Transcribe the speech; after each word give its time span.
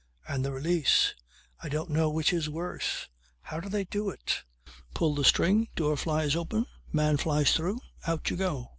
And 0.27 0.43
the 0.43 0.51
release! 0.51 1.13
I 1.61 1.69
don't 1.69 1.91
know 1.91 2.09
which 2.09 2.33
is 2.33 2.49
worse. 2.49 3.07
How 3.43 3.59
do 3.59 3.69
they 3.69 3.83
do 3.83 4.09
it? 4.09 4.43
Pull 4.95 5.13
the 5.13 5.23
string, 5.23 5.67
door 5.75 5.95
flies 5.95 6.35
open, 6.35 6.65
man 6.91 7.17
flies 7.17 7.53
through: 7.55 7.79
Out 8.07 8.31
you 8.31 8.35
go! 8.35 8.69